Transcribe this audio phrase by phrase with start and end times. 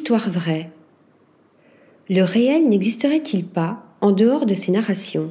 [0.00, 0.70] Histoire vraie.
[2.08, 5.30] Le réel n'existerait-il pas en dehors de ces narrations?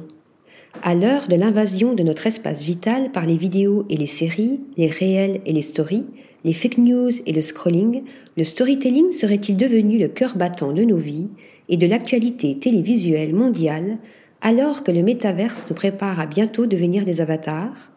[0.84, 4.86] À l'heure de l'invasion de notre espace vital par les vidéos et les séries, les
[4.86, 6.06] réels et les stories,
[6.44, 8.04] les fake news et le scrolling,
[8.36, 11.26] le storytelling serait-il devenu le cœur battant de nos vies
[11.68, 13.98] et de l'actualité télévisuelle mondiale
[14.40, 17.90] alors que le métaverse nous prépare à bientôt devenir des avatars?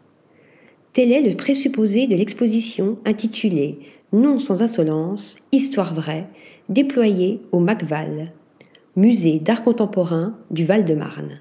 [0.94, 3.78] Tel est le présupposé de l'exposition intitulée
[4.12, 6.28] Non sans insolence, Histoire vraie,
[6.70, 8.32] déployée au MacVal,
[8.96, 11.40] musée d'art contemporain du Val-de-Marne.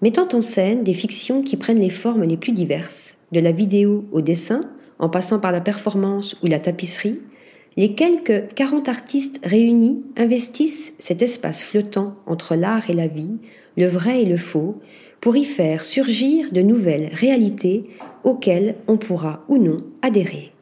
[0.00, 4.04] Mettant en scène des fictions qui prennent les formes les plus diverses, de la vidéo
[4.12, 4.62] au dessin,
[4.98, 7.20] en passant par la performance ou la tapisserie,
[7.76, 13.36] les quelques 40 artistes réunis investissent cet espace flottant entre l'art et la vie,
[13.76, 14.80] le vrai et le faux,
[15.20, 17.84] pour y faire surgir de nouvelles réalités
[18.24, 20.52] auxquelles on pourra ou non adhérer.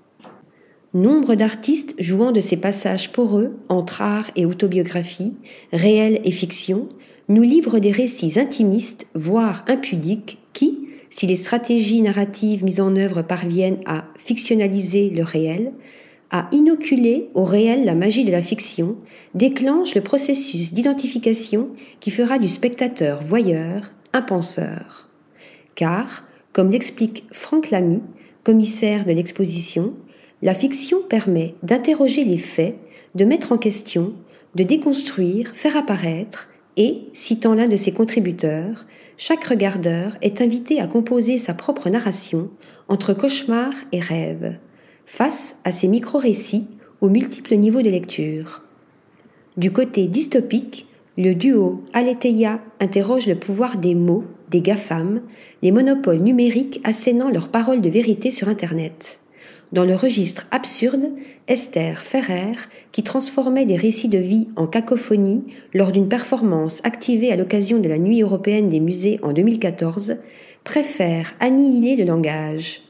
[0.97, 5.35] Nombre d'artistes jouant de ces passages poreux entre art et autobiographie,
[5.71, 6.89] réel et fiction,
[7.29, 13.21] nous livrent des récits intimistes, voire impudiques, qui, si les stratégies narratives mises en œuvre
[13.21, 15.75] parviennent à fictionnaliser le réel,
[16.31, 18.97] à inoculer au réel la magie de la fiction,
[19.35, 21.69] déclenchent le processus d'identification
[22.01, 25.11] qui fera du spectateur voyeur un penseur.
[25.75, 26.25] Car,
[26.55, 28.01] comme l'explique Franck Lamy,
[28.45, 29.93] commissaire de l'exposition,
[30.43, 32.77] la fiction permet d'interroger les faits,
[33.15, 34.13] de mettre en question,
[34.55, 40.87] de déconstruire, faire apparaître, et, citant l'un de ses contributeurs, chaque regardeur est invité à
[40.87, 42.51] composer sa propre narration
[42.89, 44.59] entre cauchemar et rêve,
[45.07, 46.67] face à ces micro-récits
[47.01, 48.63] aux multiples niveaux de lecture.
[49.57, 55.23] Du côté dystopique, le duo Aletheia interroge le pouvoir des mots, des GAFAM,
[55.63, 59.19] les monopoles numériques assénant leurs paroles de vérité sur Internet.
[59.73, 61.11] Dans le registre absurde,
[61.49, 62.53] Esther Ferrer,
[62.93, 67.89] qui transformait des récits de vie en cacophonie lors d'une performance activée à l'occasion de
[67.89, 70.17] la Nuit européenne des musées en 2014,
[70.63, 72.83] préfère annihiler le langage.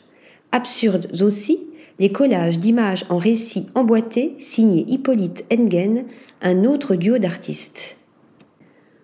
[0.52, 1.60] Absurdes aussi,
[1.98, 6.04] les collages d'images en récits emboîtés signés Hippolyte Engen,
[6.42, 7.96] un autre duo d'artistes.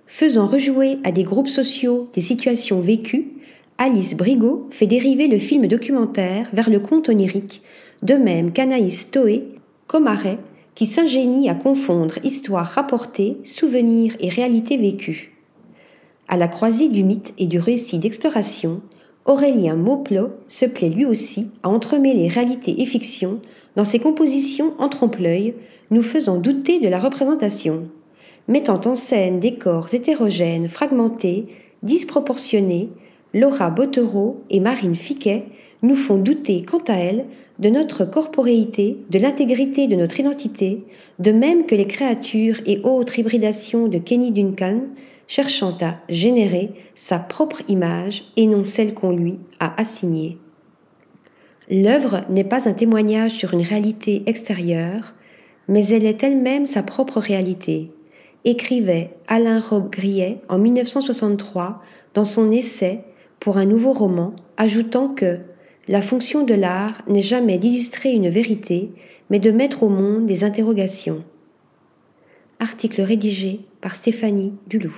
[0.07, 3.32] Faisant rejouer à des groupes sociaux des situations vécues,
[3.85, 7.63] Alice Brigot fait dériver le film documentaire vers le conte onirique,
[8.05, 9.49] de même qu'Anaïs Toé,
[9.89, 10.39] Comaret,
[10.77, 15.33] qui s'ingénie à confondre histoire rapportée, souvenir et réalité vécue.
[16.29, 18.83] À la croisée du mythe et du récit d'exploration,
[19.25, 23.41] Aurélien Mauplot se plaît lui aussi à entremêler réalité et fiction
[23.75, 25.55] dans ses compositions en trompe-l'œil,
[25.91, 27.89] nous faisant douter de la représentation.
[28.47, 31.47] Mettant en scène des corps hétérogènes, fragmentés,
[31.83, 32.89] disproportionnés,
[33.35, 35.45] Laura Bottereau et Marine Fiquet
[35.83, 37.27] nous font douter, quant à elles,
[37.59, 40.85] de notre corporéité, de l'intégrité de notre identité,
[41.19, 44.83] de même que les créatures et autres hybridations de Kenny Duncan,
[45.27, 50.39] cherchant à générer sa propre image et non celle qu'on lui a assignée.
[51.71, 55.15] L'œuvre n'est pas un témoignage sur une réalité extérieure,
[55.69, 57.93] mais elle est elle-même sa propre réalité,
[58.45, 61.81] écrivait Alain Robbe-Grillet en 1963
[62.15, 63.05] dans son essai
[63.43, 65.41] pour un nouveau roman, ajoutant que
[65.89, 68.93] la fonction de l'art n'est jamais d'illustrer une vérité,
[69.31, 71.25] mais de mettre au monde des interrogations.
[72.61, 74.95] Article rédigé par Stéphanie Duloup.